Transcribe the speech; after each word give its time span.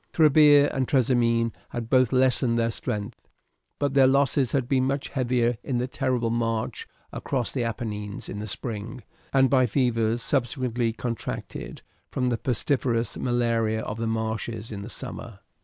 Trebia 0.13 0.71
and 0.73 0.87
Trasimene 0.87 1.51
had 1.69 1.87
both 1.87 2.11
lessened 2.11 2.57
their 2.57 2.71
strength, 2.71 3.27
but 3.77 3.93
their 3.93 4.07
losses 4.07 4.51
had 4.51 4.67
been 4.67 4.85
much 4.85 5.09
heavier 5.09 5.59
in 5.63 5.77
the 5.77 5.87
terrible 5.87 6.31
march 6.31 6.87
across 7.13 7.51
the 7.51 7.63
Apennines 7.63 8.27
in 8.27 8.39
the 8.39 8.47
spring, 8.47 9.03
and 9.31 9.47
by 9.47 9.67
fevers 9.67 10.23
subsequently 10.23 10.91
contracted 10.91 11.83
from 12.09 12.29
the 12.29 12.37
pestiferous 12.39 13.15
malaria 13.15 13.81
of 13.83 13.99
the 13.99 14.07
marshes 14.07 14.71
in 14.71 14.81
the 14.81 14.89
summer. 14.89 15.37